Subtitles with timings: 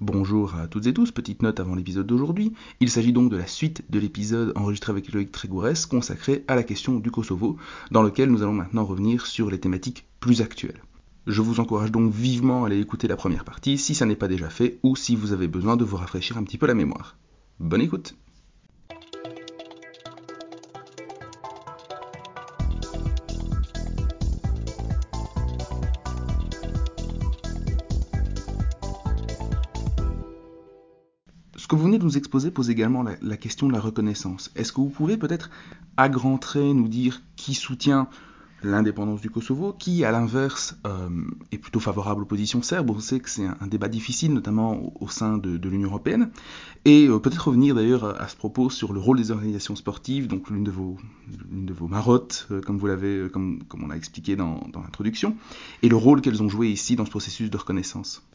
[0.00, 2.54] Bonjour à toutes et tous, petite note avant l'épisode d'aujourd'hui.
[2.80, 6.62] Il s'agit donc de la suite de l'épisode enregistré avec Loïc Trégourès consacré à la
[6.62, 7.58] question du Kosovo,
[7.90, 10.82] dans lequel nous allons maintenant revenir sur les thématiques plus actuelles.
[11.26, 14.26] Je vous encourage donc vivement à aller écouter la première partie si ça n'est pas
[14.26, 17.18] déjà fait ou si vous avez besoin de vous rafraîchir un petit peu la mémoire.
[17.58, 18.16] Bonne écoute
[31.70, 34.50] que vous venez de nous exposer pose également la, question de la reconnaissance.
[34.56, 35.50] Est-ce que vous pouvez peut-être
[35.96, 38.08] à grands traits nous dire qui soutient
[38.64, 41.08] l'indépendance du Kosovo, qui à l'inverse euh,
[41.52, 45.06] est plutôt favorable aux positions serbes On sait que c'est un, débat difficile, notamment au,
[45.08, 46.30] sein de, l'Union européenne.
[46.84, 50.50] Et euh, peut-être revenir d'ailleurs à, ce propos sur le rôle des organisations sportives, donc
[50.50, 50.98] l'une de vos,
[51.86, 55.36] marottes, euh, comme vous l'avez, comme, on l'a expliqué dans l'introduction,
[55.84, 58.26] et le rôle qu'elles ont joué ici dans ce processus de reconnaissance.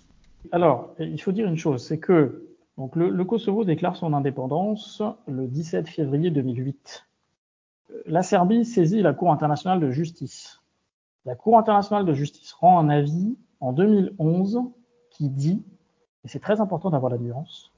[0.53, 5.47] Alors, il faut dire une chose, c'est que donc le, Kosovo déclare son indépendance le
[5.47, 7.07] 17 février 2008.
[8.05, 10.61] La Serbie saisit la Cour internationale de justice.
[11.25, 14.61] La Cour internationale de justice rend un avis en 2011
[15.09, 15.63] qui dit,
[16.25, 17.71] et c'est très important d'avoir la nuance,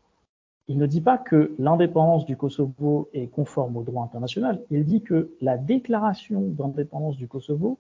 [0.68, 5.02] il ne dit pas que l'indépendance du Kosovo est conforme au droit international, il dit
[5.02, 7.78] que la déclaration d'indépendance du Kosovo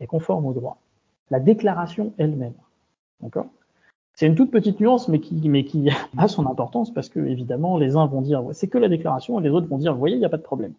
[0.00, 0.78] est conforme au droit.
[1.30, 2.54] La déclaration elle-même.
[3.20, 3.46] D'accord?
[4.20, 7.78] C'est une toute petite nuance, mais qui, mais qui a son importance parce que, évidemment,
[7.78, 10.16] les uns vont dire c'est que la déclaration et les autres vont dire vous voyez,
[10.16, 10.74] il n'y a pas de problème.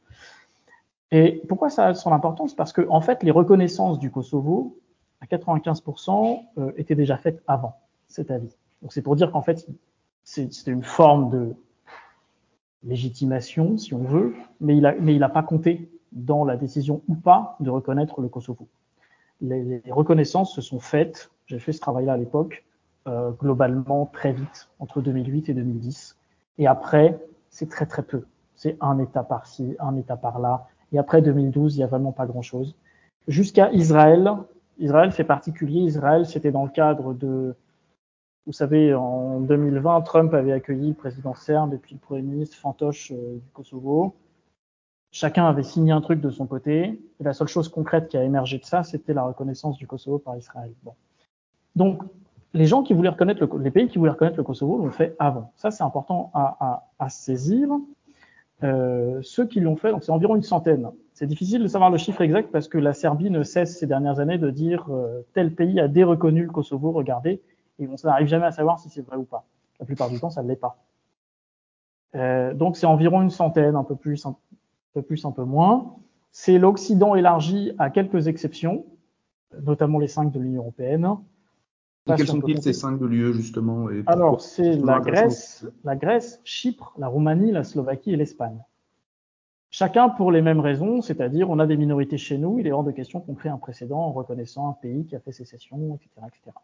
[1.10, 2.54] Et pourquoi ça a son importance?
[2.54, 4.78] Parce que, en fait, les reconnaissances du Kosovo,
[5.22, 8.56] à 95%, euh, étaient déjà faites avant cet avis.
[8.84, 9.68] Donc, c'est pour dire qu'en fait,
[10.24, 11.56] c'est une forme de
[12.84, 17.16] légitimation, si on veut, mais il n'a il a pas compté dans la décision ou
[17.16, 18.68] pas de reconnaître le Kosovo.
[19.42, 22.64] Les, les reconnaissances se sont faites, j'ai fait ce travail-là à l'époque,
[23.08, 26.18] euh, globalement très vite, entre 2008 et 2010.
[26.60, 28.26] Et après, c'est très très peu.
[28.56, 30.68] C'est un État par-ci, un État par-là.
[30.92, 32.76] Et après 2012, il n'y a vraiment pas grand-chose.
[33.28, 34.32] Jusqu'à Israël.
[34.78, 35.80] Israël, c'est particulier.
[35.82, 37.56] Israël, c'était dans le cadre de...
[38.46, 42.58] Vous savez, en 2020, Trump avait accueilli le président serbe et puis le premier ministre
[42.58, 44.16] fantoche euh, du Kosovo.
[45.12, 47.02] Chacun avait signé un truc de son côté.
[47.20, 50.20] Et la seule chose concrète qui a émergé de ça, c'était la reconnaissance du Kosovo
[50.20, 50.72] par Israël.
[50.84, 50.94] Bon.
[51.76, 52.04] Donc,
[52.54, 55.16] les gens qui voulaient reconnaître le, les pays qui voulaient reconnaître le Kosovo l'ont fait
[55.20, 55.52] avant.
[55.56, 57.70] Ça, c'est important à saisir.
[58.64, 60.90] Euh, ceux qui l'ont fait, donc c'est environ une centaine.
[61.14, 64.20] C'est difficile de savoir le chiffre exact parce que la Serbie ne cesse ces dernières
[64.20, 67.42] années de dire euh, tel pays a déreconnu le Kosovo, regardez,
[67.80, 69.46] et on n'arrive jamais à savoir si c'est vrai ou pas.
[69.80, 70.78] La plupart du temps, ça ne l'est pas.
[72.16, 74.36] Euh, donc c'est environ une centaine, un peu plus, un
[74.94, 75.96] peu plus, un peu moins.
[76.32, 78.86] C'est l'Occident élargi à quelques exceptions,
[79.64, 81.08] notamment les cinq de l'Union européenne.
[82.08, 87.08] Et quels sont-ils ces cinq lieux justement Alors c'est la Grèce, la Grèce, Chypre, la
[87.08, 88.58] Roumanie, la Slovaquie et l'Espagne.
[89.70, 92.84] Chacun pour les mêmes raisons, c'est-à-dire on a des minorités chez nous, il est hors
[92.84, 96.28] de question qu'on crée un précédent en reconnaissant un pays qui a fait sécession, etc.,
[96.28, 96.58] etc.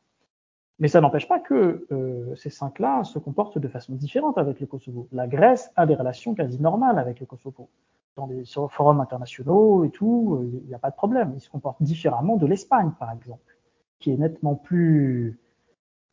[0.79, 4.65] Mais ça n'empêche pas que euh, ces cinq-là se comportent de façon différente avec le
[4.65, 5.07] Kosovo.
[5.11, 7.69] La Grèce a des relations quasi normales avec le Kosovo.
[8.15, 11.31] Dans des forums internationaux et tout, euh, il n'y a pas de problème.
[11.35, 13.56] Ils se comportent différemment de l'Espagne, par exemple
[13.99, 15.39] qui est nettement plus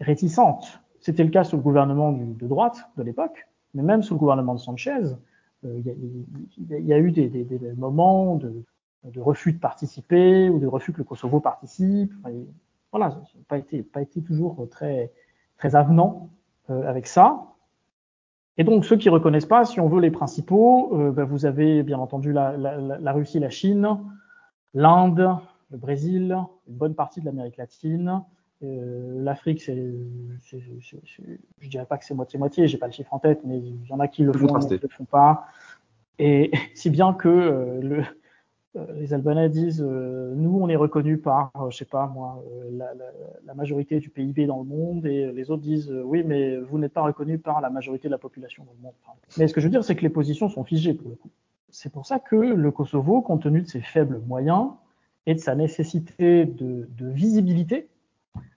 [0.01, 0.81] réticente.
[1.01, 4.55] C'était le cas sous le gouvernement de droite de l'époque, mais même sous le gouvernement
[4.55, 5.03] de Sanchez,
[5.65, 5.81] euh,
[6.59, 7.47] il y, a eu des,
[7.77, 12.13] moments de, refus de participer ou de refus que le Kosovo participe.
[12.91, 15.13] voilà, ça n'a pas été, pas été toujours très,
[15.59, 16.31] très avenant
[16.71, 17.55] euh, avec ça.
[18.57, 21.83] Et donc ceux qui reconnaissent pas, si on veut les principaux, euh, ben, vous avez
[21.83, 23.99] bien entendu la Russie, la Chine,
[24.75, 25.39] l'Inde,
[25.75, 26.37] le Brésil,
[26.69, 28.23] une bonne partie de l'Amérique latine.
[28.63, 29.77] Euh, L'Afrique, c'est,
[31.61, 33.93] je dirais pas que c'est moitié-moitié, j'ai pas le chiffre en tête, mais il y
[33.93, 35.47] en a qui le font, qui le font pas.
[36.21, 38.05] Et si bien que euh, le,
[38.77, 43.05] euh, les Albanais disent, nous, on est reconnus par, je sais pas moi, la, la,
[43.45, 46.93] la, majorité du PIB dans le monde, et les autres disent, oui, mais vous n'êtes
[46.93, 48.95] pas reconnus par la majorité de la population dans le monde.
[49.39, 51.31] Mais ce que je veux dire, c'est que les positions sont figées pour le coup.
[51.71, 54.69] C'est pour ça que le Kosovo, compte tenu de ses faibles moyens,
[55.27, 57.89] et de sa nécessité de, de visibilité,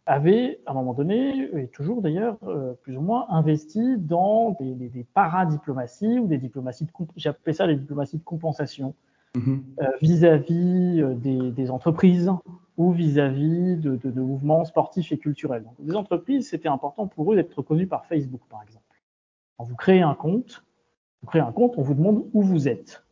[0.08, 4.74] avait, à un moment donné, et toujours d'ailleurs, euh, plus ou moins, investi dans des,
[4.74, 8.96] des, des paradiplomaties ou des diplomaties de, j'appelle ça des diplomaties de compensation,
[9.36, 9.60] mm-hmm.
[9.82, 12.32] euh, vis-à-vis -vis des, des, entreprises
[12.78, 15.64] ou vis-à-vis -vis de, de, de, mouvements sportifs et culturels.
[15.64, 18.86] Donc, les entreprises, c'était important pour eux d'être reconnus par Facebook, par exemple.
[19.58, 20.64] Quand vous créez un compte,
[21.22, 23.04] vous créez un compte, on vous demande où vous êtes.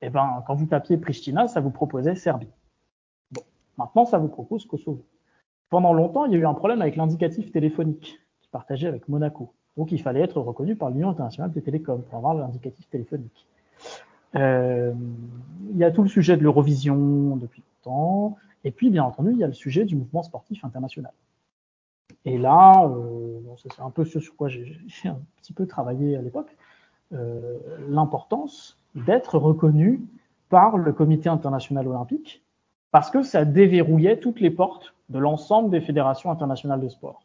[0.00, 2.52] Et eh ben, quand vous tapiez Pristina, ça vous proposait Serbie.
[3.78, 5.04] Maintenant, ça vous propose Kosovo.
[5.70, 9.52] Pendant longtemps, il y a eu un problème avec l'indicatif téléphonique qui partagé avec Monaco.
[9.76, 13.46] Donc il fallait être reconnu par l'Union internationale des télécoms pour avoir l'indicatif téléphonique.
[14.36, 14.92] Euh,
[15.70, 19.38] il y a tout le sujet de l'Eurovision depuis longtemps, et puis bien entendu il
[19.38, 21.12] y a le sujet du mouvement sportif international.
[22.24, 26.22] Et là, euh, c'est un peu ce sur quoi j'ai un petit peu travaillé à
[26.22, 26.56] l'époque,
[27.12, 30.00] euh, l'importance d'être reconnu
[30.48, 32.43] par le Comité international olympique,
[32.94, 37.24] parce que ça déverrouillait toutes les portes de l'ensemble des fédérations internationales de sport.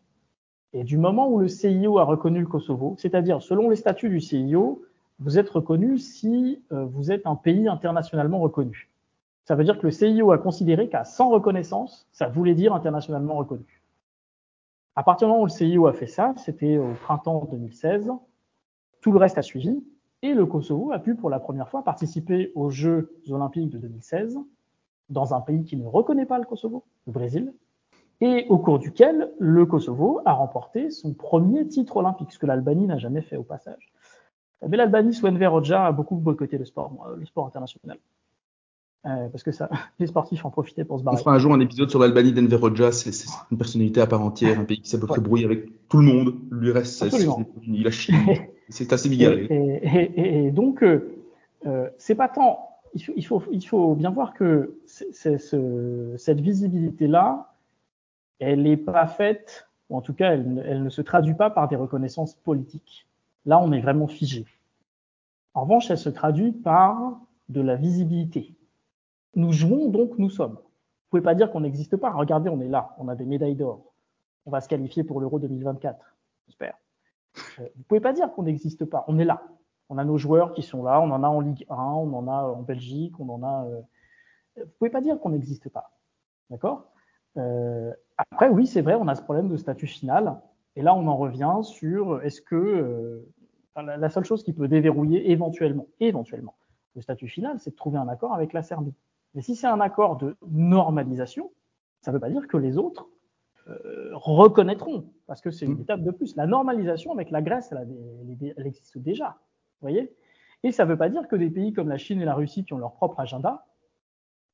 [0.74, 4.19] Et du moment où le CIO a reconnu le Kosovo, c'est-à-dire selon les statuts du
[4.19, 4.81] CIO,
[5.19, 8.89] vous êtes reconnu si euh, vous êtes un pays internationalement reconnu.
[9.45, 13.36] Ça veut dire que le CIO a considéré qu'à sans reconnaissance, ça voulait dire internationalement
[13.36, 13.83] reconnu.
[14.95, 18.10] À partir du moment où le CIO a fait ça, c'était au printemps 2016,
[19.01, 19.83] tout le reste a suivi,
[20.24, 24.39] et le Kosovo a pu pour la première fois participer aux Jeux olympiques de 2016
[25.10, 27.54] dans un pays qui ne reconnaît pas le Kosovo, le Brésil,
[28.22, 32.88] et au cours duquel le Kosovo a remporté son premier titre olympique, ce que l'Albanie
[32.88, 33.94] n'a jamais fait au passage.
[34.68, 37.98] Mais l'Albanie, sous Enver Hoxha, a beaucoup boycotté le sport, le sport international.
[39.06, 39.70] Euh, parce que ça,
[40.00, 41.16] les sportifs en profitaient pour se barrer.
[41.16, 43.12] On fera un jour un épisode sur l'Albanie d'Enver Hoxha, c'est
[43.50, 46.36] une personnalité à part entière, un pays qui s'est peu brouillé avec tout le monde.
[46.52, 47.06] Lui reste,
[47.66, 48.16] il a chié.
[48.68, 49.48] C'est assez bigarré.
[49.50, 51.18] Et, et, donc, euh,
[51.66, 52.69] euh, c'est pas tant.
[52.94, 57.54] Il faut, bien voir que ce, cette visibilité-là,
[58.40, 61.68] elle n'est pas faite, ou en tout cas, elle, elle, ne se traduit pas par
[61.68, 63.08] des reconnaissances politiques.
[63.46, 64.46] Là, on est vraiment figé.
[65.54, 67.20] En revanche, elle se traduit par
[67.50, 68.56] de la visibilité.
[69.36, 70.56] Nous jouons donc nous sommes.
[70.56, 72.12] Vous pouvez pas dire qu'on n'existe pas.
[72.12, 73.94] Regardez, on est là, on a des médailles d'or.
[74.46, 76.16] On va se qualifier pour l'Euro 2024,
[76.48, 76.78] j'espère.
[77.60, 79.06] Euh, vous pouvez pas dire qu'on n'existe pas.
[79.08, 79.44] On est là.
[79.90, 81.02] On a nos joueurs qui sont là.
[81.02, 83.66] On en a en Ligue 1, on en a en Belgique, on en a.
[83.66, 83.82] Euh...
[84.58, 85.92] Vous pouvez pas dire qu'on n'existe pas.
[86.50, 86.92] D'accord?
[87.38, 90.40] Euh, Après, oui, c'est vrai, on a ce problème de statut final.
[90.76, 93.26] Et là, on en revient sur est-ce que euh,
[93.76, 96.56] la seule chose qui peut déverrouiller éventuellement, éventuellement,
[96.96, 98.94] le statut final, c'est de trouver un accord avec la Serbie.
[99.36, 101.52] Mais si c'est un accord de normalisation,
[102.02, 103.08] ça ne veut pas dire que les autres
[103.68, 105.82] euh, reconnaîtront, parce que c'est une mmh.
[105.82, 106.36] étape de plus.
[106.36, 109.38] La normalisation avec la Grèce, elle, elle existe déjà.
[109.81, 110.14] Voyez
[110.64, 112.66] Et ça ne veut pas dire que des pays comme la Chine et la Russie,
[112.66, 113.66] qui ont leur propre agenda,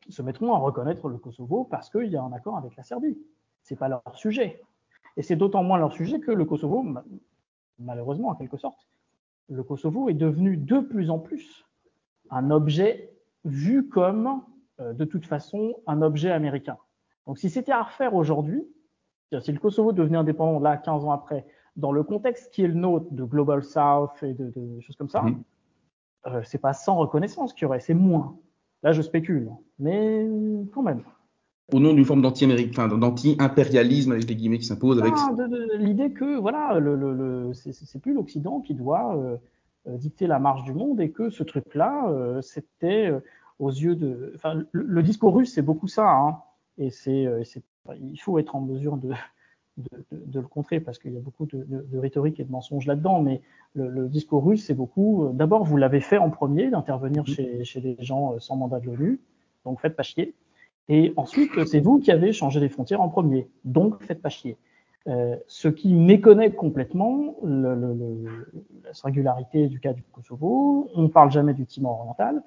[0.10, 3.18] se mettront à reconnaître le Kosovo parce qu'il y a un accord avec la Serbie.
[3.64, 4.62] C'est pas leur sujet.
[5.18, 6.86] Et c'est d'autant moins leur sujet que le Kosovo,
[7.80, 8.88] malheureusement en quelque sorte,
[9.50, 11.66] le Kosovo est devenu de plus en plus
[12.30, 13.12] un objet
[13.44, 14.42] vu comme,
[14.80, 16.78] euh, de toute façon, un objet américain.
[17.28, 18.68] Donc si c'était à refaire aujourd'hui,
[19.40, 21.46] si le Kosovo devenait indépendant là, 15 ans après,
[21.76, 25.10] dans le contexte qui est le nôtre de Global South et de, de choses comme
[25.10, 25.44] ça, mmh.
[26.28, 28.38] euh, c'est pas sans reconnaissance qu'il y aurait, c'est moins.
[28.84, 29.50] Là, je spécule,
[29.80, 30.28] mais
[30.74, 31.02] quand même.
[31.74, 35.14] Au nom d'une forme d'anti-impérialisme avec les guillemets qui s'imposent avec.
[35.18, 35.32] Ah,
[35.80, 39.38] L'idée que voilà, le, le, le c'est plus l'Occident qui doit euh,
[39.88, 43.12] euh, dicter la marche du monde et que ce truc-là, euh, c'était
[43.58, 44.34] aux yeux de.
[44.36, 46.38] Enfin, le, le discours russe, c'est beaucoup ça, hein,
[46.78, 47.28] et c'est,
[48.00, 49.14] il faut être en mesure de,
[49.78, 52.86] de, de, le contrer parce qu'il y a beaucoup de, de, rhétorique et de mensonges
[52.86, 53.22] là-dedans.
[53.22, 53.42] Mais
[53.74, 55.30] le, le, discours russe, c'est beaucoup.
[55.34, 57.28] D'abord, vous l'avez fait en premier, d'intervenir mmh.
[57.28, 59.20] chez, chez des gens sans mandat de l'ONU,
[59.66, 60.34] donc faites pas chier.
[60.88, 64.58] Et ensuite, c'est vous qui avez changé les frontières en premier, donc faites pas chier.
[65.08, 68.52] Euh, ce qui méconnaît complètement le, le, le,
[68.84, 70.90] la singularité du cas du Kosovo.
[70.96, 72.42] On ne parle jamais du Timor oriental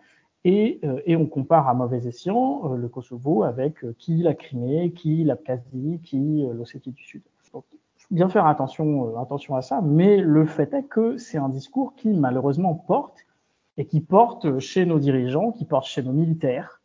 [0.45, 4.35] et, euh, et on compare à mauvais escient euh, le Kosovo avec euh, qui la
[4.35, 7.23] Crimée, qui l'Abkhazie, qui l'Ossétie du Sud.
[7.52, 7.64] Donc,
[8.11, 12.09] bien faire attention, attention à ça, mais le fait est que c'est un discours qui
[12.09, 13.26] malheureusement porte
[13.76, 16.80] et qui porte chez nos dirigeants, qui porte chez nos militaires.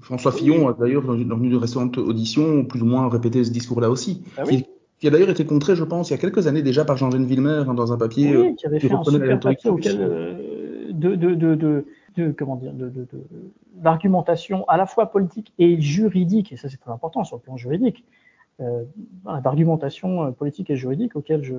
[0.00, 4.24] François Fillon a d'ailleurs, dans une récente audition, plus ou moins répété ce discours-là aussi.
[4.36, 4.66] Ah oui
[5.04, 7.22] qui a d'ailleurs été contré, je pense, il y a quelques années déjà par Jean-Jean
[7.24, 8.36] Villemer hein, dans un papier.
[8.36, 11.84] Oui, qui avait fait un super papier auquel, euh, de, de, de, de,
[12.36, 12.72] comment dire,
[13.74, 17.56] d'argumentation à la fois politique et juridique, et ça c'est très important sur le plan
[17.56, 18.04] juridique,
[18.60, 18.84] euh,
[19.42, 21.54] d'argumentation euh, politique et juridique auquel je,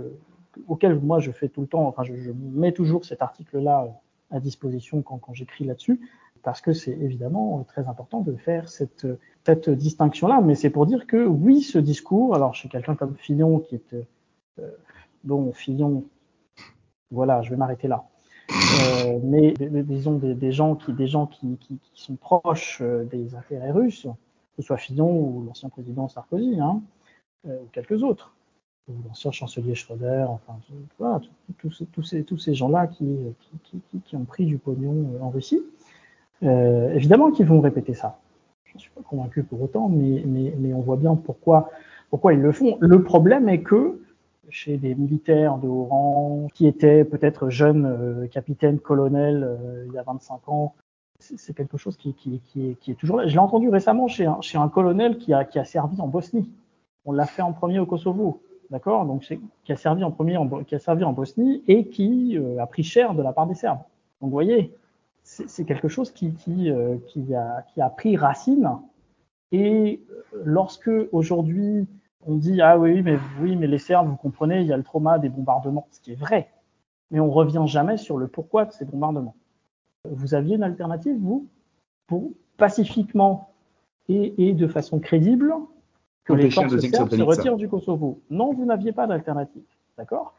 [0.67, 3.87] auquel moi je fais tout le temps, enfin je, mets toujours cet article-là
[4.31, 5.99] à disposition quand, quand j'écris là-dessus,
[6.43, 9.07] parce que c'est évidemment très important de faire cette
[9.45, 13.59] cette distinction-là, mais c'est pour dire que oui, ce discours, alors chez quelqu'un comme Fillon,
[13.59, 14.71] qui est euh,
[15.23, 16.03] bon, Fillon,
[17.11, 18.05] voilà, je vais m'arrêter là.
[18.51, 23.71] Euh, mais disons des, gens qui, des gens qui, qui, sont proches euh, des intérêts
[23.71, 26.81] russes, que ce soit Fillon ou l'ancien président Sarkozy, hein,
[27.47, 28.35] euh, ou quelques autres,
[28.87, 30.59] ou l'ancien chancelier Schröder, enfin
[30.99, 31.21] voilà,
[31.57, 31.71] tous
[32.03, 33.17] ces, tous ces gens-là qui,
[34.05, 35.63] qui, ont pris du pognon en Russie,
[36.41, 38.19] évidemment qu'ils vont répéter ça
[38.75, 41.69] je ne suis pas convaincu pour autant, mais, mais, mais, on voit bien pourquoi,
[42.09, 42.77] pourquoi ils le font.
[42.81, 44.01] Le problème est que
[44.49, 49.93] chez des militaires de haut rang qui étaient peut-être jeunes euh, capitaines, colonels euh, il
[49.93, 50.75] y a 25 ans.
[51.19, 53.25] C'est quelque chose qui, qui, est, toujours là.
[53.25, 56.07] Je l'ai entendu récemment chez un, chez un colonel qui a, qui a servi en
[56.07, 56.51] Bosnie.
[57.05, 59.05] On l'a fait en premier au Kosovo, d'accord?
[59.05, 59.21] Donc
[59.63, 60.37] qui a servi en premier,
[60.67, 63.55] qui a servi en Bosnie et qui euh, a pris cher de la part des
[63.55, 63.79] Serbes.
[64.19, 64.73] Donc vous voyez,
[65.23, 68.69] c'est quelque chose qui, qui, a, qui a pris racine.
[69.51, 70.01] Et
[70.43, 71.87] lorsque aujourd'hui
[72.25, 74.83] on dit ah oui mais oui mais les Serbes vous comprenez il y a le
[74.83, 76.49] trauma des bombardements ce qui est vrai.
[77.11, 79.35] Mais on revient jamais sur le pourquoi de ces bombardements.
[80.09, 81.47] Vous aviez une alternative vous
[82.07, 83.49] pour pacifiquement
[84.09, 85.53] et, et de façon crédible
[86.23, 88.19] que les forces serbes se retirent du Kosovo.
[88.29, 89.63] Non vous n'aviez pas d'alternative
[89.97, 90.33] d'accord?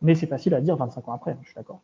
[0.00, 1.80] Mais c'est facile à dire 25 ans après je suis d'accord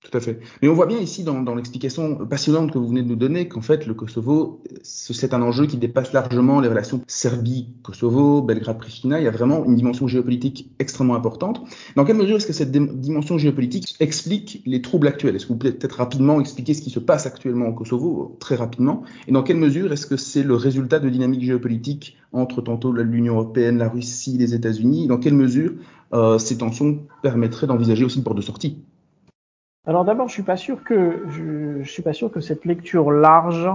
[0.00, 0.38] tout à fait.
[0.62, 3.60] Mais on voit bien ici dans, l'explication passionnante que vous venez de nous donner qu'en
[3.60, 9.20] fait le Kosovo, c'est un enjeu qui dépasse largement les relations Serbie-Kosovo, Belgrade-Pristina.
[9.20, 11.62] Il y a vraiment une dimension géopolitique extrêmement importante.
[11.96, 15.34] Dans quelle mesure est-ce que cette dimension géopolitique explique les troubles actuels?
[15.34, 18.54] Est-ce que vous pouvez peut-être rapidement expliquer ce qui se passe actuellement au Kosovo, très
[18.54, 19.02] rapidement?
[19.26, 23.34] Et dans quelle mesure est-ce que c'est le résultat de dynamiques géopolitiques entre tantôt l'Union
[23.34, 25.08] européenne, la Russie, les États-Unis?
[25.08, 25.72] Dans quelle mesure
[26.14, 28.78] euh, ces tensions permettraient d'envisager aussi une porte de sortie?
[29.88, 33.70] Alors d'abord, je suis pas sûr que je, suis pas sûr que cette lecture large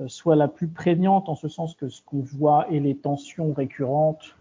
[0.00, 3.52] euh, soit la plus prégnante en ce sens que ce qu'on voit et les tensions
[3.52, 4.34] récurrentes,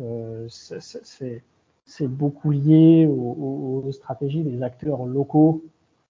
[0.00, 5.64] euh, c'est beaucoup lié aux, stratégies des acteurs locaux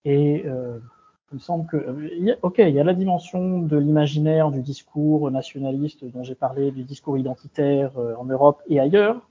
[0.05, 0.79] et euh,
[1.33, 5.31] il me semble que, euh, ok, il y a la dimension de l'imaginaire, du discours
[5.31, 9.27] nationaliste dont j'ai parlé, du discours identitaire en Europe et ailleurs.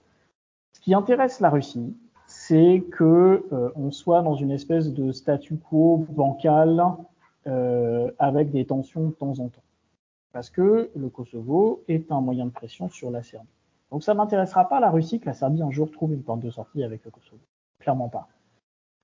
[0.72, 1.96] Ce qui intéresse la Russie,
[2.47, 6.83] c'est que euh, on soit dans une espèce de statu quo bancal
[7.47, 9.63] euh, avec des tensions de temps en temps.
[10.33, 13.47] Parce que le Kosovo est un moyen de pression sur la Serbie.
[13.91, 16.50] Donc ça n'intéressera pas la Russie que la Serbie un jour trouve une porte de
[16.50, 17.39] sortie avec le Kosovo.
[17.79, 18.27] Clairement pas.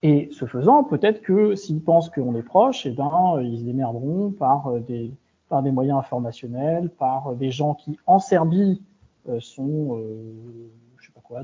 [0.02, 4.32] Et ce faisant, peut-être que s'ils pensent qu'on est proche, eh ben, ils se démerderont
[4.32, 5.14] par euh, des,
[5.48, 8.82] par des moyens informationnels, par des gens qui, en Serbie,
[9.30, 9.98] euh, sont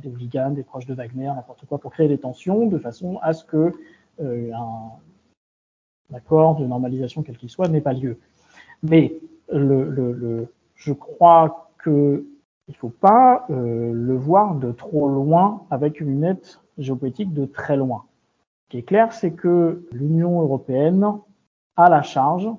[0.01, 3.33] des hooligans, des proches de Wagner, n'importe quoi, pour créer des tensions, de façon à
[3.33, 3.71] ce que
[4.21, 8.17] euh, un accord de normalisation, quel qu'il soit, n'ait pas lieu.
[8.83, 9.15] Mais
[9.51, 12.25] le, le, le, je crois que
[12.67, 17.77] il faut pas euh, le voir de trop loin avec une lunette géopolitique de très
[17.77, 18.05] loin.
[18.63, 21.05] Ce qui est clair, c'est que l'Union européenne
[21.75, 22.49] a la charge,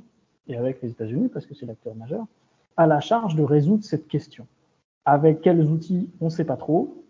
[0.46, 2.24] et avec les États-Unis, parce que c'est l'acteur majeur,
[2.76, 4.46] a la charge de résoudre cette question.
[5.04, 7.05] Avec quels outils, on ne sait pas trop.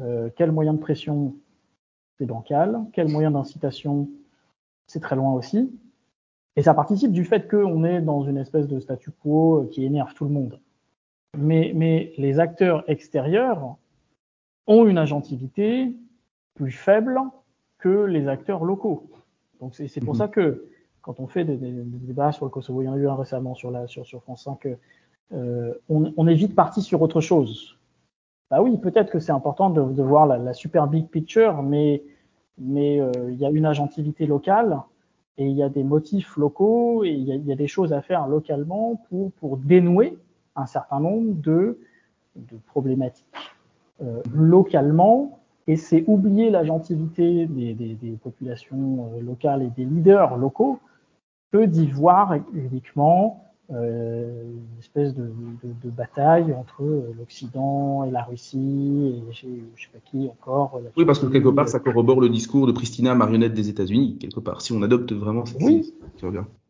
[0.00, 1.34] Euh, quel moyen de pression
[2.18, 4.08] c'est bancal, quel moyen d'incitation
[4.86, 5.70] c'est très loin aussi.
[6.56, 10.12] Et ça participe du fait qu'on est dans une espèce de statu quo qui énerve
[10.14, 10.60] tout le monde.
[11.36, 13.76] Mais, mais les acteurs extérieurs
[14.66, 15.94] ont une agentivité
[16.54, 17.18] plus faible
[17.78, 19.10] que les acteurs locaux.
[19.60, 20.18] Donc c'est pour mmh.
[20.18, 20.68] ça que
[21.00, 23.08] quand on fait des, des, des, débats sur le Kosovo, il y en a eu
[23.08, 24.68] un récemment sur, la, sur, sur France 5,
[25.32, 27.78] euh, on, on est vite parti sur autre chose.
[28.52, 32.02] Bah oui, peut-être que c'est important de, voir la, super big picture, mais
[32.58, 34.78] mais euh, il y a une agentivité locale
[35.38, 38.28] et il y a des motifs locaux et il y a, des choses à faire
[38.28, 40.18] localement pour pour dénouer
[40.54, 41.78] un certain nombre de
[42.36, 43.24] de problématiques
[44.02, 45.38] euh, localement.
[45.66, 50.78] Et c'est oublier l'agentivité des, des, des, populations euh, locales et des leaders locaux
[51.52, 58.22] que d'y voir uniquement une espèce de, de, de, bataille entre euh, l'Occident et la
[58.22, 59.46] Russie et je
[59.82, 60.80] sais pas qui encore.
[60.96, 64.40] Oui, parce que quelque part, ça corrobore le discours de Pristina, marionnette des États-Unis, quelque
[64.40, 64.60] part.
[64.60, 65.94] Si on adopte vraiment cette oui.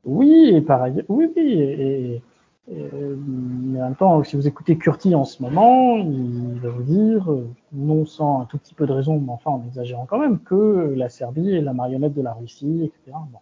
[0.05, 1.05] Oui, et pareil.
[1.09, 1.43] Oui, oui.
[1.43, 2.23] Et, et,
[2.69, 7.29] mais en même temps, si vous écoutez Curti en ce moment, il va vous dire,
[7.73, 10.95] non sans un tout petit peu de raison, mais enfin en exagérant quand même, que
[10.97, 13.17] la Serbie est la marionnette de la Russie, etc.
[13.33, 13.39] Bon.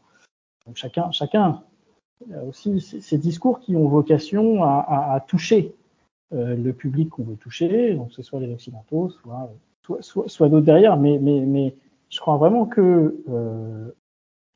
[0.67, 1.63] Donc chacun, chacun
[2.49, 5.75] aussi ces discours qui ont vocation à, à, à toucher
[6.33, 9.53] euh, le public qu'on veut toucher, donc ce soit les occidentaux, soit
[10.01, 11.75] soit, soit, d'autres derrière, mais, mais, mais
[12.11, 13.91] je crois vraiment que euh,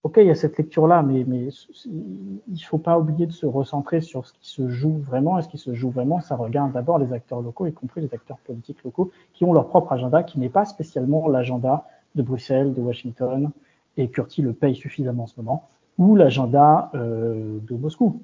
[0.04, 1.48] ok, il y a cette lecture-là, mais, mais
[1.86, 5.38] il faut pas oublier de se recentrer sur ce qui se joue vraiment.
[5.38, 8.14] Et ce qui se joue vraiment, ça regarde d'abord les acteurs locaux, y compris les
[8.14, 12.74] acteurs politiques locaux, qui ont leur propre agenda, qui n'est pas spécialement l'agenda de Bruxelles,
[12.74, 13.50] de Washington,
[13.96, 15.68] et Curti le paye suffisamment en ce moment
[15.98, 18.22] ou l'agenda euh, de Moscou.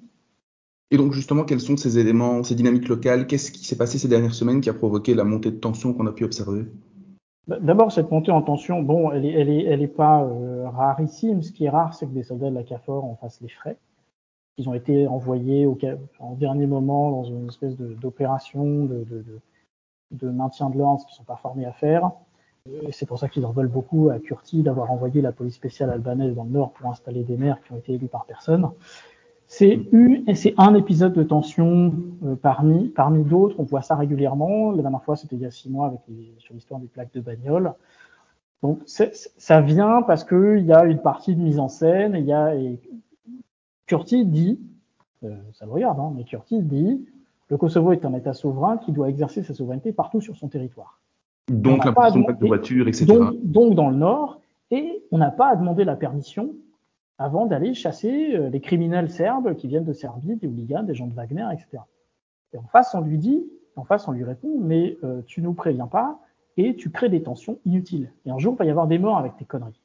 [0.91, 3.27] Et donc justement, quels sont ces éléments, ces dynamiques locales?
[3.27, 6.07] Qu'est-ce qui s'est passé ces dernières semaines qui a provoqué la montée de tension qu'on
[6.07, 6.65] a pu observer?
[7.47, 10.69] Bah, D'abord, cette montée en tension, bon, elle est, elle est, elle est pas euh,
[10.69, 11.43] rarissime.
[11.43, 13.77] Ce qui est rare, c'est que des soldats de la CAFOR en fassent les frais.
[14.59, 15.79] Ils ont été envoyés au,
[16.19, 19.41] en dernier moment dans une espèce d'opération de, de, de,
[20.11, 22.11] de, maintien de l'ordre, ce qu'ils sont pas formés à faire.
[22.91, 26.35] C'est pour ça qu'ils en veulent beaucoup à Kurti d'avoir envoyé la police spéciale albanaise
[26.35, 28.69] dans le nord pour installer des maires qui ont été élus par personne.
[29.47, 29.89] C'est
[30.59, 31.93] un épisode de tension
[32.25, 33.57] euh, parmi, parmi d'autres.
[33.59, 34.71] On voit ça régulièrement.
[34.71, 36.01] La dernière fois, c'était il y a six mois avec
[36.39, 37.73] sur l'histoire des plaques de bagnole.
[38.63, 42.15] Donc ça vient parce qu'il y a une partie de mise en scène.
[42.17, 42.79] Il y a et
[43.87, 44.61] Kurti dit,
[45.25, 47.05] euh, ça le regarde, hein, mais Kurti dit,
[47.49, 51.00] le Kosovo est un État souverain qui doit exercer sa souveraineté partout sur son territoire.
[51.51, 53.07] Donc de de voiture, etc.
[53.07, 54.41] Donc, donc, dans le Nord,
[54.71, 56.55] et on n'a pas à demander la permission
[57.19, 61.07] avant d'aller chasser euh, les criminels serbes qui viennent de Serbie, des hooligans, des gens
[61.07, 61.83] de Wagner, etc.
[62.53, 63.45] Et en face, on lui dit,
[63.77, 66.21] en face, on lui répond, mais euh, tu nous préviens pas
[66.57, 68.13] et tu crées des tensions inutiles.
[68.27, 69.81] Et un jour, il va y avoir des morts avec tes conneries.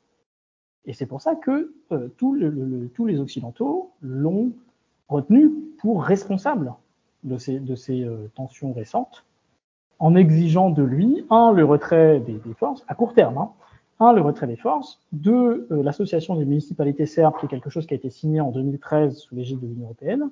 [0.86, 2.36] Et c'est pour ça que euh, tous
[3.06, 4.52] les Occidentaux l'ont
[5.08, 6.74] retenu pour responsable
[7.24, 9.25] de ces, de ces euh, tensions récentes,
[10.00, 13.52] en exigeant de lui, un, le retrait des, forces, à court terme, hein,
[14.00, 17.86] un, le retrait des forces, deux, euh, l'association des municipalités serbes, qui est quelque chose
[17.86, 20.30] qui a été signé en 2013 sous l'égide de l'Union européenne,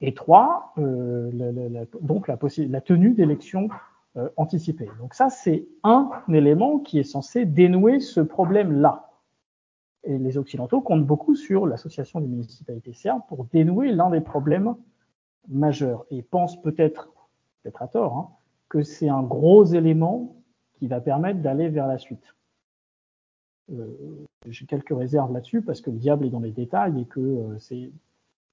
[0.00, 3.68] et trois, euh, la, la, donc la, la tenue d'élections
[4.16, 4.88] euh, anticipées.
[5.00, 9.10] Donc ça, c'est un élément qui est censé dénouer ce problème-là.
[10.04, 14.76] Et les Occidentaux comptent beaucoup sur l'association des municipalités serbes pour dénouer l'un des problèmes
[15.48, 17.12] majeurs et pensent peut-être,
[17.62, 18.28] peut-être à tort, hein,
[18.68, 20.36] que c'est un gros élément
[20.78, 22.34] qui va permettre d'aller vers la suite.
[23.72, 23.86] Euh,
[24.46, 27.58] j'ai quelques réserves là-dessus parce que le diable est dans les détails et que euh,
[27.58, 27.90] c'est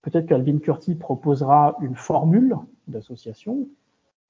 [0.01, 2.55] peut-être qu'Alvin Curti proposera une formule
[2.87, 3.67] d'association,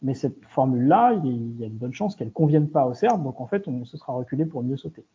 [0.01, 3.39] mais cette formule-là, il y a une bonne chance qu'elle convienne pas aux Serbes, donc
[3.39, 5.05] en fait, on se sera reculé pour mieux sauter.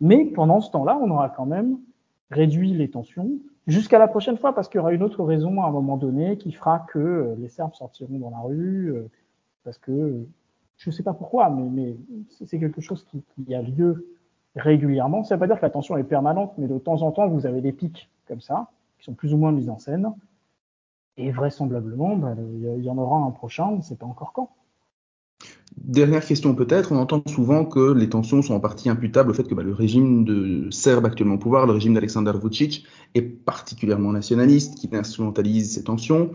[0.00, 1.78] Mais pendant ce temps-là, on aura quand même
[2.30, 3.30] réduit les tensions
[3.66, 6.36] jusqu'à la prochaine fois, parce qu'il y aura une autre raison à un moment donné
[6.36, 8.94] qui fera que euh, les Serbes sortiront dans la rue,
[9.64, 10.26] parce que
[10.76, 11.96] je ne sais pas pourquoi, mais,
[12.30, 14.06] c'est quelque chose qui, qui a lieu
[14.56, 15.24] régulièrement.
[15.24, 17.28] Ça ne veut pas dire que la tension est permanente, mais de temps en temps,
[17.28, 20.12] vous avez des pics comme ça, qui sont plus ou moins mis en scène.
[21.16, 24.50] Et vraisemblablement, bah, il y en aura un prochain, on ne sait pas encore quand.
[25.76, 29.42] Dernière question peut-être, on entend souvent que les tensions sont en partie imputables au fait
[29.42, 34.12] que bah, le régime de Serbe actuellement au pouvoir, le régime d'Alexander Vucic, est particulièrement
[34.12, 36.30] nationaliste, qui instrumentalise ces tensions.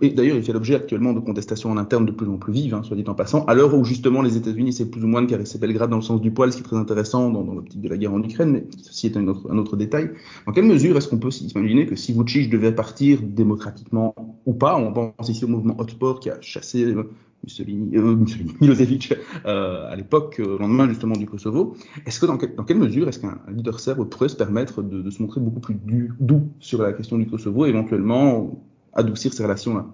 [0.00, 2.74] Et d'ailleurs, il fait l'objet actuellement de contestations en interne de plus en plus vives,
[2.74, 5.22] hein, soit dit en passant, à l'heure où justement les États-Unis essaient plus ou moins
[5.22, 7.80] de caresser Belgrade dans le sens du poil, ce qui est très intéressant dans, l'optique
[7.80, 10.10] de la guerre en Ukraine, mais ceci est un autre, détail.
[10.46, 14.14] Dans quelle mesure est-ce qu'on peut s'imaginer que si Vucic devait partir démocratiquement
[14.46, 16.94] ou pas, on pense ici au mouvement Hotspot qui a chassé
[17.42, 19.14] Mussolini, euh, Mussolini Milosevic
[19.46, 21.76] euh, à l'époque, euh, au lendemain justement du Kosovo.
[22.06, 25.10] Est-ce que dans, dans, quelle mesure est-ce qu'un leader serbe pourrait se permettre de, de,
[25.10, 28.50] se montrer beaucoup plus doux sur la question du Kosovo, et éventuellement
[28.92, 29.86] adoucir ces relations-là?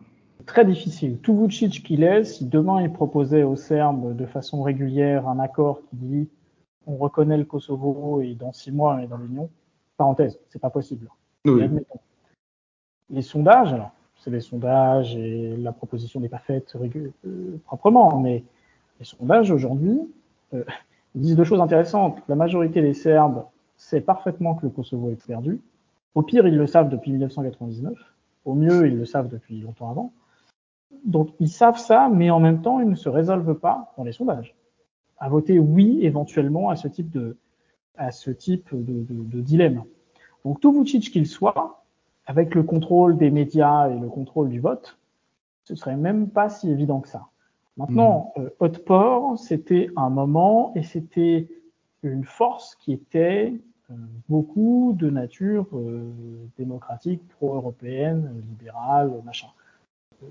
[0.44, 1.18] Très difficile.
[1.18, 5.80] Tout Vucic qu'il est, si demain il proposait aux Serbes de façon régulière un accord
[5.88, 6.28] qui dit
[6.87, 9.50] on reconnaît le Kosovo et dans six mois on est dans l'Union,
[9.96, 11.09] parenthèse, c'est pas possible.
[11.44, 11.62] Oui.
[13.11, 13.92] Les sondages, alors
[14.26, 18.42] c'est les sondages et la proposition n'est pas faite euh, proprement, mais
[18.98, 20.00] les sondages aujourd'hui
[20.52, 20.64] euh,
[21.14, 22.18] disent deux choses intéressantes.
[22.26, 23.44] La majorité des Serbes
[23.76, 25.60] sait parfaitement que le Kosovo est perdu.
[26.16, 27.94] Au pire, ils le savent depuis 1999.
[28.44, 30.12] Au mieux, ils le savent depuis longtemps avant.
[31.04, 34.12] Donc, ils savent ça, mais en même temps, ils ne se résolvent pas dans les
[34.12, 34.56] sondages
[35.18, 37.36] à voter oui éventuellement à ce type de,
[37.96, 39.84] de dilemme.
[40.44, 41.86] Donc, tout Vucic qu'il soit,
[42.26, 44.98] avec le contrôle des médias et le contrôle du vote,
[45.64, 47.26] ce serait même pas si évident que ça.
[47.76, 48.40] Maintenant, mmh.
[48.40, 51.48] euh, Haute-Port, c'était un moment et c'était
[52.02, 53.52] une force qui était
[53.90, 53.94] euh,
[54.28, 56.10] beaucoup de nature euh,
[56.58, 59.48] démocratique, pro-européenne, libérale, machin.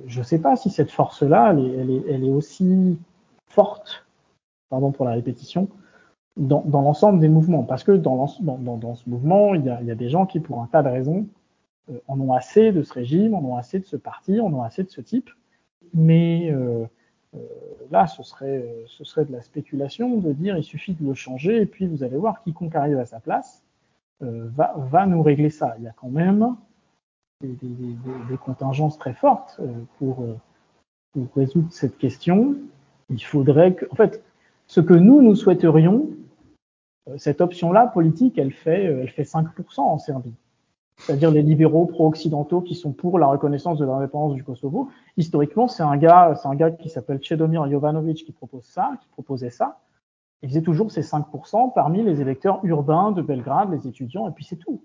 [0.07, 2.97] Je ne sais pas si cette force-là, elle, elle, est, elle est, aussi
[3.47, 4.05] forte,
[4.69, 5.67] pardon pour la répétition,
[6.37, 7.63] dans, dans l'ensemble des mouvements.
[7.63, 10.25] Parce que dans, dans, dans ce mouvement, il y, a, il y a des gens
[10.25, 11.27] qui, pour un tas de raisons,
[11.91, 14.63] euh, en ont assez de ce régime, en ont assez de ce parti, en ont
[14.63, 15.29] assez de ce type.
[15.93, 16.85] Mais euh,
[17.35, 17.39] euh,
[17.91, 21.61] là, ce serait, ce serait de la spéculation de dire il suffit de le changer
[21.61, 23.63] et puis vous allez voir quiconque arrive à sa place
[24.23, 25.75] euh, va, va nous régler ça.
[25.77, 26.55] Il y a quand même
[27.41, 27.95] des, des,
[28.29, 30.25] des, contingences très fortes euh, pour,
[31.13, 32.55] pour, résoudre cette question.
[33.09, 34.23] Il faudrait que, en fait,
[34.67, 36.09] ce que nous nous souhaiterions,
[37.17, 40.33] cette option-là politique, elle fait, elle fait 5% en Serbie
[40.97, 44.89] c'est-à-dire les libéraux pro-occidentaux qui sont pour la reconnaissance de l'indépendance du Kosovo.
[45.17, 49.07] Historiquement, c'est un gars, c'est un gars qui s'appelle Chedomir Jovanovic qui propose ça, qui
[49.09, 49.79] proposait ça.
[50.41, 54.45] Il faisait toujours ces 5% parmi les électeurs urbains de Belgrade, les étudiants, et puis
[54.45, 54.81] c'est tout.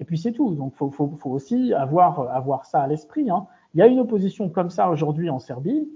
[0.00, 0.54] Et puis c'est tout.
[0.54, 3.30] Donc faut, faut, faut aussi avoir, avoir ça à l'esprit.
[3.30, 3.46] Hein.
[3.74, 5.88] Il y a une opposition comme ça aujourd'hui en Serbie,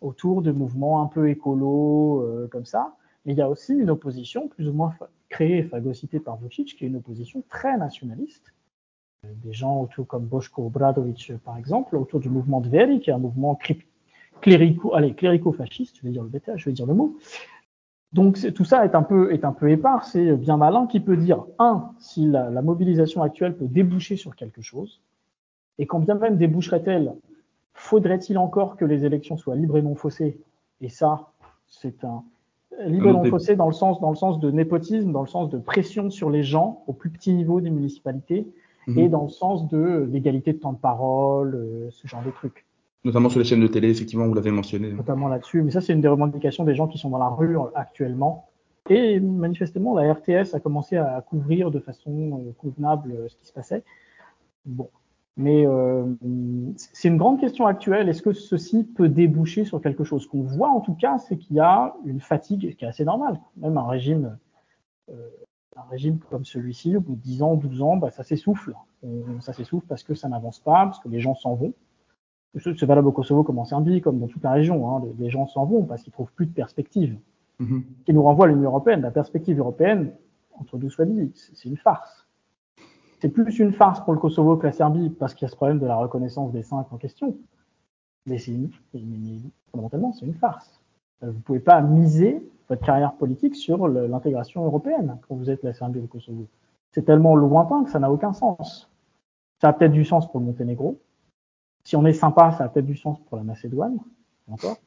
[0.00, 2.94] autour de mouvements un peu écolos, euh, comme ça.
[3.24, 4.94] Mais il y a aussi une opposition, plus ou moins
[5.30, 8.53] créée et phagocytée par Vucic, qui est une opposition très nationaliste.
[9.42, 13.12] Des gens autour comme Boško Obradovic, par exemple, autour du mouvement de Veri, qui est
[13.12, 13.58] un mouvement
[14.40, 17.16] clérico, allez, clérico-fasciste, je vais dire le bêta, je vais dire le mot.
[18.12, 20.04] Donc tout ça est un peu est un peu épars.
[20.04, 24.36] C'est bien malin qui peut dire un si la, la, mobilisation actuelle peut déboucher sur
[24.36, 25.00] quelque chose,
[25.78, 27.14] et quand bien même déboucherait-elle,
[27.72, 30.38] faudrait-il encore que les élections soient libres et non faussées?
[30.80, 31.32] Et ça,
[31.66, 32.22] c'est un
[32.86, 35.50] libre et non faussé dans le sens dans le sens de népotisme, dans le sens
[35.50, 38.46] de pression sur les gens au plus petit niveau des municipalités,
[38.86, 38.98] mhm.
[38.98, 42.66] et dans le sens de l'égalité de temps de parole, euh, ce genre de trucs.
[43.04, 44.92] Notamment sur les chaînes de télé, effectivement, vous l'avez mentionné.
[44.92, 45.62] Notamment là-dessus.
[45.62, 48.48] Mais ça, c'est une des revendications des gens qui sont dans la rue euh, actuellement.
[48.88, 53.52] Et manifestement, la RTS a commencé à couvrir de façon euh, convenable ce qui se
[53.52, 53.82] passait.
[54.64, 54.88] Bon.
[55.36, 56.04] Mais euh,
[56.76, 58.08] c'est une grande question actuelle.
[58.08, 60.26] Est-ce que ceci peut déboucher sur quelque chose?
[60.28, 63.40] Qu'on voit en tout cas, c'est qu'il y a une fatigue qui est assez normale.
[63.56, 64.38] Même un régime,
[65.10, 65.28] euh,
[65.76, 68.74] un régime comme celui-ci, au bout de 10 ans, 12 ans, bah, ça s'essouffle.
[69.40, 71.74] Ça s'essouffle parce que ça n'avance pas, parce que les gens s'en vont.
[72.58, 74.88] C'est valable au Kosovo comme en Serbie, comme dans toute la région.
[74.88, 75.02] Hein.
[75.18, 77.18] Les gens s'en vont parce qu'ils trouvent plus de perspective.
[77.60, 77.82] Mm-hmm.
[78.06, 79.00] Qui nous renvoie à l'Union européenne.
[79.00, 80.12] La perspective européenne,
[80.58, 82.26] entre nous soit dit, c'est une farce.
[83.20, 85.56] C'est plus une farce pour le Kosovo que la Serbie parce qu'il y a ce
[85.56, 87.36] problème de la reconnaissance des cinq en question.
[88.26, 88.56] Mais c'est
[89.70, 90.80] fondamentalement, c'est une farce.
[91.22, 95.62] Euh, vous ne pouvez pas miser votre carrière politique sur l'intégration européenne quand vous êtes
[95.62, 96.46] la Serbie ou le Kosovo.
[96.92, 98.90] C'est tellement lointain que ça n'a aucun sens.
[99.60, 100.98] Ça a peut-être du sens pour le Monténégro,
[101.84, 103.98] si on est sympa, ça a peut-être du sens pour la Macédoine,
[104.50, 104.78] encore.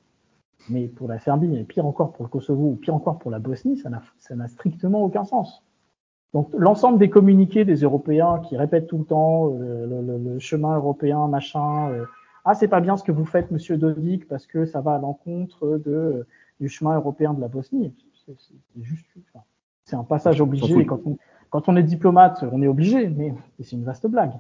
[0.69, 3.39] Mais pour la Serbie, et pire encore pour le Kosovo, ou pire encore pour la
[3.39, 5.63] Bosnie, ça n'a strictement aucun sens.
[6.33, 11.27] Donc l'ensemble des communiqués des Européens qui répètent tout le temps euh, le, chemin européen,
[11.27, 12.05] machin, euh,
[12.47, 14.99] ah c'est pas bien ce que vous faites, Monsieur Dodik, parce que ça va à
[14.99, 16.25] l'encontre de
[16.60, 17.93] du chemin européen de la Bosnie.
[18.25, 18.36] C'est
[18.81, 19.05] juste,
[19.83, 20.86] c'est un passage obligé.
[20.86, 21.17] quand on,
[21.49, 24.33] quand on est diplomate, on est obligé, mais c'est une vaste blague.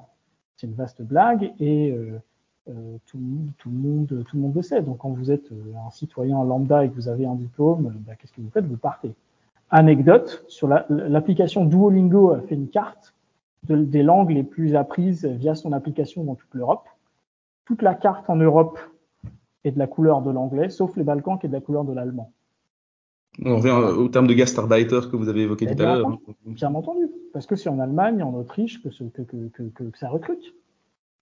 [0.55, 2.19] C'est une vaste blague et euh,
[2.69, 3.19] euh, tout,
[3.57, 4.81] tout, le monde, tout le monde le sait.
[4.81, 8.13] Donc, quand vous êtes euh, un citoyen lambda et que vous avez un diplôme, bah,
[8.15, 8.65] qu'est-ce que vous faites?
[8.65, 9.13] Vous partez.
[9.69, 13.13] Anecdote, sur l'application Duolingo a fait une carte
[13.63, 16.87] des langues les plus apprises via son application dans toute l'Europe.
[17.67, 18.79] Toute la carte en Europe
[19.65, 21.93] est de la couleur de l'anglais, sauf les Balkans qui est de la couleur de
[21.93, 22.33] l'allemand.
[23.43, 26.17] On revient au terme de gastarbeiter que vous avez évoqué tout à l'heure.
[26.45, 30.55] Bien entendu, parce que c'est en Allemagne, en Autriche que, que, que, que ça recrute.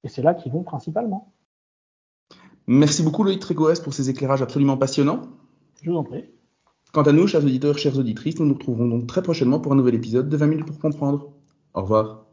[0.04, 1.34] Et c'est là qu'ils vont principalement.
[2.68, 5.22] Merci beaucoup Loïc Trégoès pour ces éclairages absolument passionnants.
[5.82, 6.26] Je vous en prie.
[6.94, 9.76] Quant à nous, chers auditeurs, chères auditrices, nous nous retrouverons donc très prochainement pour un
[9.76, 11.32] nouvel épisode de 20 minutes pour comprendre.
[11.74, 12.25] Au revoir.